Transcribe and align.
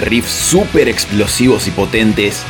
riffs 0.00 0.30
súper 0.30 0.88
explosivos 0.88 1.66
y 1.66 1.70
potentes. 1.70 2.44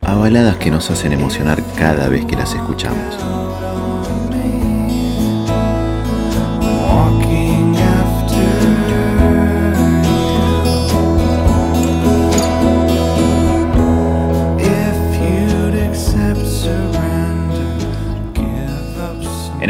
A 0.00 0.14
baladas 0.14 0.56
que 0.56 0.70
nos 0.70 0.90
hacen 0.90 1.12
emocionar 1.12 1.62
cada 1.76 2.08
vez 2.08 2.24
que 2.24 2.36
las 2.36 2.54
escuchamos. 2.54 3.16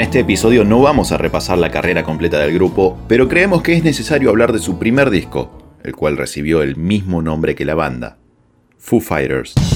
Este 0.07 0.21
episodio 0.21 0.63
no 0.63 0.81
vamos 0.81 1.11
a 1.11 1.19
repasar 1.19 1.59
la 1.59 1.73
carrera 1.73 2.05
completa 2.05 2.39
del 2.39 2.55
grupo, 2.55 2.97
pero 3.09 3.29
creemos 3.29 3.61
que 3.61 3.75
es 3.75 3.83
necesario 3.83 4.31
hablar 4.31 4.53
de 4.53 4.61
su 4.61 4.79
primer 4.79 5.11
disco, 5.11 5.51
el 5.83 5.97
cual 5.97 6.17
recibió 6.17 6.63
el 6.63 6.77
mismo 6.77 7.23
nombre 7.23 7.57
que 7.57 7.65
la 7.65 7.75
banda, 7.75 8.17
Foo 8.79 9.01
Fighters. 9.01 9.76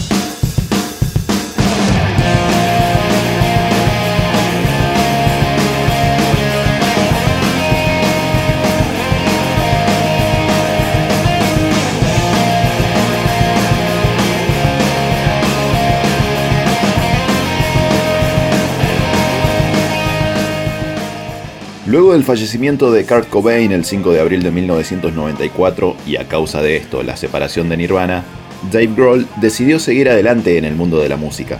Luego 21.90 22.12
del 22.12 22.22
fallecimiento 22.22 22.92
de 22.92 23.04
Kurt 23.04 23.28
Cobain 23.28 23.72
el 23.72 23.84
5 23.84 24.12
de 24.12 24.20
abril 24.20 24.44
de 24.44 24.52
1994 24.52 25.96
y 26.06 26.18
a 26.18 26.28
causa 26.28 26.62
de 26.62 26.76
esto 26.76 27.02
la 27.02 27.16
separación 27.16 27.68
de 27.68 27.76
Nirvana, 27.76 28.22
Dave 28.70 28.90
Grohl 28.94 29.26
decidió 29.40 29.80
seguir 29.80 30.08
adelante 30.08 30.56
en 30.56 30.64
el 30.64 30.76
mundo 30.76 31.00
de 31.00 31.08
la 31.08 31.16
música. 31.16 31.58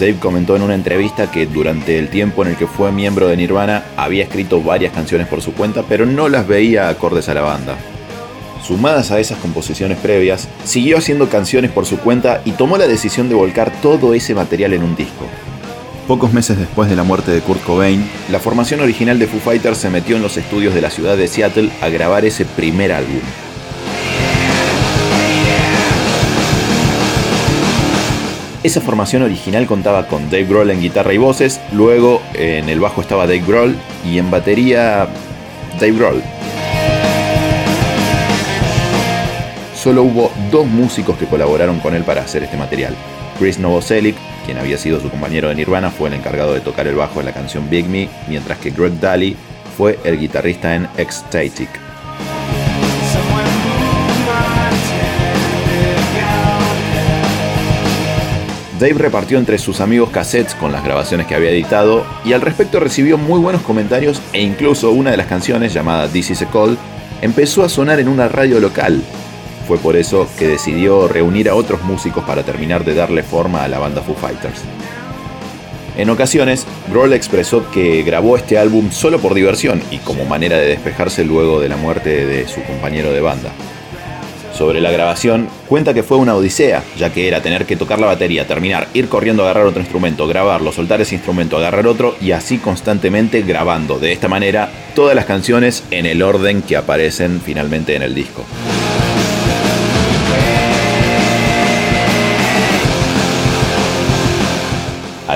Dave 0.00 0.16
comentó 0.18 0.56
en 0.56 0.62
una 0.62 0.74
entrevista 0.74 1.30
que 1.30 1.44
durante 1.44 1.98
el 1.98 2.08
tiempo 2.08 2.42
en 2.42 2.52
el 2.52 2.56
que 2.56 2.66
fue 2.66 2.92
miembro 2.92 3.28
de 3.28 3.36
Nirvana 3.36 3.84
había 3.98 4.24
escrito 4.24 4.62
varias 4.62 4.94
canciones 4.94 5.28
por 5.28 5.42
su 5.42 5.52
cuenta, 5.52 5.84
pero 5.86 6.06
no 6.06 6.30
las 6.30 6.48
veía 6.48 6.88
acordes 6.88 7.28
a 7.28 7.34
la 7.34 7.42
banda. 7.42 7.76
Sumadas 8.62 9.10
a 9.10 9.18
esas 9.18 9.38
composiciones 9.38 9.98
previas, 9.98 10.48
siguió 10.64 10.98
haciendo 10.98 11.28
canciones 11.28 11.70
por 11.70 11.86
su 11.86 11.98
cuenta 11.98 12.42
y 12.44 12.52
tomó 12.52 12.76
la 12.78 12.86
decisión 12.86 13.28
de 13.28 13.34
volcar 13.34 13.72
todo 13.82 14.14
ese 14.14 14.34
material 14.34 14.72
en 14.74 14.82
un 14.82 14.96
disco. 14.96 15.26
Pocos 16.06 16.32
meses 16.32 16.58
después 16.58 16.90
de 16.90 16.96
la 16.96 17.04
muerte 17.04 17.30
de 17.30 17.40
Kurt 17.40 17.62
Cobain, 17.62 18.04
la 18.30 18.40
formación 18.40 18.80
original 18.80 19.18
de 19.18 19.26
Foo 19.26 19.40
Fighters 19.40 19.78
se 19.78 19.90
metió 19.90 20.16
en 20.16 20.22
los 20.22 20.36
estudios 20.36 20.74
de 20.74 20.80
la 20.80 20.90
ciudad 20.90 21.16
de 21.16 21.28
Seattle 21.28 21.70
a 21.80 21.88
grabar 21.88 22.24
ese 22.24 22.44
primer 22.44 22.92
álbum. 22.92 23.20
Esa 28.62 28.82
formación 28.82 29.22
original 29.22 29.66
contaba 29.66 30.06
con 30.06 30.24
Dave 30.24 30.44
Grohl 30.44 30.70
en 30.70 30.82
guitarra 30.82 31.14
y 31.14 31.18
voces, 31.18 31.60
luego 31.72 32.20
en 32.34 32.68
el 32.68 32.78
bajo 32.78 33.00
estaba 33.00 33.26
Dave 33.26 33.42
Grohl 33.46 33.74
y 34.04 34.18
en 34.18 34.30
batería 34.30 35.08
Dave 35.78 35.92
Grohl. 35.92 36.22
Solo 39.80 40.02
hubo 40.02 40.30
dos 40.50 40.66
músicos 40.66 41.16
que 41.16 41.24
colaboraron 41.24 41.80
con 41.80 41.94
él 41.94 42.02
para 42.04 42.20
hacer 42.20 42.42
este 42.42 42.58
material. 42.58 42.94
Chris 43.38 43.58
Novoselic, 43.58 44.14
quien 44.44 44.58
había 44.58 44.76
sido 44.76 45.00
su 45.00 45.08
compañero 45.08 45.48
de 45.48 45.54
Nirvana, 45.54 45.90
fue 45.90 46.08
el 46.08 46.14
encargado 46.14 46.52
de 46.52 46.60
tocar 46.60 46.86
el 46.86 46.96
bajo 46.96 47.20
en 47.20 47.26
la 47.26 47.32
canción 47.32 47.70
Big 47.70 47.86
Me, 47.88 48.10
mientras 48.28 48.58
que 48.58 48.70
Greg 48.70 49.00
Daly 49.00 49.36
fue 49.78 49.98
el 50.04 50.18
guitarrista 50.18 50.74
en 50.74 50.86
Ecstatic. 50.98 51.70
Dave 58.78 58.94
repartió 58.94 59.38
entre 59.38 59.58
sus 59.58 59.80
amigos 59.80 60.10
cassettes 60.10 60.54
con 60.54 60.72
las 60.72 60.84
grabaciones 60.84 61.26
que 61.26 61.34
había 61.34 61.50
editado 61.50 62.04
y 62.24 62.34
al 62.34 62.40
respecto 62.42 62.80
recibió 62.80 63.16
muy 63.16 63.38
buenos 63.38 63.62
comentarios 63.62 64.20
e 64.32 64.42
incluso 64.42 64.90
una 64.90 65.10
de 65.10 65.18
las 65.18 65.26
canciones 65.26 65.72
llamada 65.72 66.08
This 66.08 66.30
Is 66.30 66.42
a 66.42 66.50
Call 66.50 66.78
empezó 67.20 67.62
a 67.62 67.68
sonar 67.68 68.00
en 68.00 68.08
una 68.08 68.28
radio 68.28 68.58
local, 68.58 69.02
fue 69.66 69.78
por 69.78 69.96
eso 69.96 70.28
que 70.38 70.48
decidió 70.48 71.08
reunir 71.08 71.48
a 71.48 71.54
otros 71.54 71.82
músicos 71.82 72.24
para 72.24 72.42
terminar 72.42 72.84
de 72.84 72.94
darle 72.94 73.22
forma 73.22 73.64
a 73.64 73.68
la 73.68 73.78
banda 73.78 74.02
Foo 74.02 74.14
Fighters. 74.14 74.62
En 75.96 76.08
ocasiones, 76.08 76.66
Grohl 76.90 77.12
expresó 77.12 77.70
que 77.70 78.02
grabó 78.02 78.36
este 78.36 78.58
álbum 78.58 78.90
solo 78.90 79.18
por 79.18 79.34
diversión 79.34 79.82
y 79.90 79.98
como 79.98 80.24
manera 80.24 80.56
de 80.56 80.68
despejarse 80.68 81.24
luego 81.24 81.60
de 81.60 81.68
la 81.68 81.76
muerte 81.76 82.26
de 82.26 82.48
su 82.48 82.62
compañero 82.62 83.12
de 83.12 83.20
banda. 83.20 83.50
Sobre 84.54 84.80
la 84.80 84.90
grabación, 84.90 85.48
cuenta 85.66 85.94
que 85.94 86.02
fue 86.02 86.18
una 86.18 86.34
odisea, 86.34 86.84
ya 86.98 87.10
que 87.10 87.26
era 87.28 87.40
tener 87.40 87.64
que 87.64 87.76
tocar 87.76 87.98
la 87.98 88.06
batería, 88.06 88.46
terminar, 88.46 88.88
ir 88.92 89.08
corriendo 89.08 89.42
a 89.42 89.46
agarrar 89.46 89.66
otro 89.66 89.80
instrumento, 89.80 90.26
grabarlo, 90.26 90.70
soltar 90.70 91.00
ese 91.00 91.14
instrumento, 91.14 91.56
agarrar 91.56 91.86
otro 91.86 92.14
y 92.20 92.32
así 92.32 92.58
constantemente 92.58 93.42
grabando, 93.42 93.98
de 93.98 94.12
esta 94.12 94.28
manera, 94.28 94.70
todas 94.94 95.14
las 95.14 95.24
canciones 95.24 95.84
en 95.90 96.04
el 96.04 96.22
orden 96.22 96.62
que 96.62 96.76
aparecen 96.76 97.40
finalmente 97.40 97.94
en 97.94 98.02
el 98.02 98.14
disco. 98.14 98.44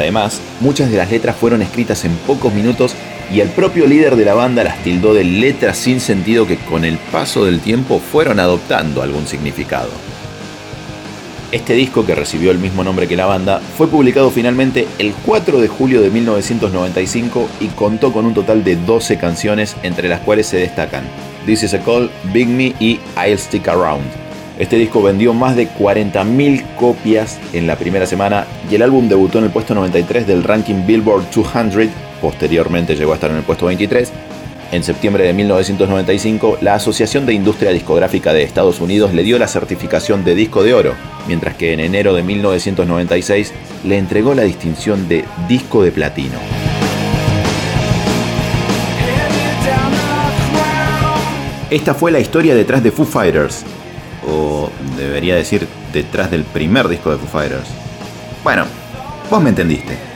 Además, 0.04 0.42
muchas 0.60 0.90
de 0.90 0.98
las 0.98 1.10
letras 1.10 1.34
fueron 1.34 1.62
escritas 1.62 2.04
en 2.04 2.14
pocos 2.26 2.52
minutos 2.52 2.94
y 3.32 3.40
el 3.40 3.48
propio 3.48 3.86
líder 3.86 4.16
de 4.16 4.26
la 4.26 4.34
banda 4.34 4.62
las 4.62 4.82
tildó 4.82 5.14
de 5.14 5.24
letras 5.24 5.78
sin 5.78 5.98
sentido 5.98 6.46
que 6.46 6.58
con 6.58 6.84
el 6.84 6.98
paso 6.98 7.46
del 7.46 7.60
tiempo 7.60 7.98
fueron 7.98 8.38
adoptando 8.38 9.00
algún 9.00 9.26
significado. 9.26 9.88
Este 11.52 11.72
disco, 11.72 12.04
que 12.04 12.14
recibió 12.14 12.50
el 12.50 12.58
mismo 12.58 12.84
nombre 12.84 13.08
que 13.08 13.16
la 13.16 13.24
banda, 13.24 13.62
fue 13.78 13.88
publicado 13.88 14.30
finalmente 14.30 14.86
el 14.98 15.14
4 15.24 15.58
de 15.58 15.68
julio 15.68 16.02
de 16.02 16.10
1995 16.10 17.48
y 17.60 17.68
contó 17.68 18.12
con 18.12 18.26
un 18.26 18.34
total 18.34 18.62
de 18.62 18.76
12 18.76 19.16
canciones, 19.16 19.74
entre 19.84 20.10
las 20.10 20.20
cuales 20.20 20.46
se 20.48 20.58
destacan 20.58 21.04
This 21.46 21.62
Is 21.62 21.72
a 21.72 21.78
Call, 21.78 22.10
Big 22.30 22.48
Me 22.48 22.74
y 22.78 23.00
I'll 23.16 23.38
Stick 23.38 23.68
Around. 23.68 24.23
Este 24.56 24.76
disco 24.76 25.02
vendió 25.02 25.34
más 25.34 25.56
de 25.56 25.68
40.000 25.68 26.76
copias 26.76 27.40
en 27.52 27.66
la 27.66 27.74
primera 27.74 28.06
semana 28.06 28.46
y 28.70 28.76
el 28.76 28.82
álbum 28.82 29.08
debutó 29.08 29.38
en 29.38 29.44
el 29.44 29.50
puesto 29.50 29.74
93 29.74 30.28
del 30.28 30.44
ranking 30.44 30.86
Billboard 30.86 31.24
200, 31.34 31.88
posteriormente 32.20 32.94
llegó 32.94 33.10
a 33.10 33.14
estar 33.16 33.32
en 33.32 33.38
el 33.38 33.42
puesto 33.42 33.66
23. 33.66 34.12
En 34.70 34.84
septiembre 34.84 35.24
de 35.24 35.32
1995, 35.32 36.58
la 36.60 36.74
Asociación 36.74 37.26
de 37.26 37.34
Industria 37.34 37.72
Discográfica 37.72 38.32
de 38.32 38.44
Estados 38.44 38.80
Unidos 38.80 39.12
le 39.12 39.24
dio 39.24 39.40
la 39.40 39.48
certificación 39.48 40.24
de 40.24 40.36
disco 40.36 40.62
de 40.62 40.72
oro, 40.72 40.94
mientras 41.26 41.56
que 41.56 41.72
en 41.72 41.80
enero 41.80 42.14
de 42.14 42.22
1996 42.22 43.52
le 43.84 43.98
entregó 43.98 44.34
la 44.34 44.42
distinción 44.42 45.08
de 45.08 45.24
disco 45.48 45.82
de 45.82 45.90
platino. 45.90 46.38
Esta 51.70 51.94
fue 51.94 52.12
la 52.12 52.20
historia 52.20 52.54
detrás 52.54 52.84
de 52.84 52.92
Foo 52.92 53.04
Fighters, 53.04 53.64
o 54.28 54.70
debería 54.96 55.34
decir 55.36 55.66
detrás 55.92 56.30
del 56.30 56.44
primer 56.44 56.88
disco 56.88 57.10
de 57.10 57.18
Foo 57.18 57.28
Fighters. 57.28 57.68
Bueno, 58.42 58.64
vos 59.30 59.42
me 59.42 59.50
entendiste. 59.50 60.14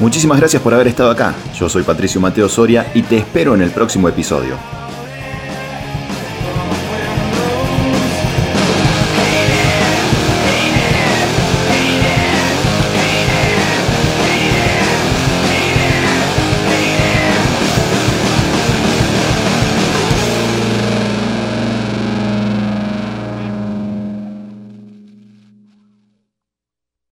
Muchísimas 0.00 0.38
gracias 0.40 0.60
por 0.60 0.74
haber 0.74 0.88
estado 0.88 1.12
acá. 1.12 1.32
Yo 1.56 1.68
soy 1.68 1.84
Patricio 1.84 2.20
Mateo 2.20 2.48
Soria 2.48 2.90
y 2.92 3.02
te 3.02 3.18
espero 3.18 3.54
en 3.54 3.62
el 3.62 3.70
próximo 3.70 4.08
episodio. 4.08 4.81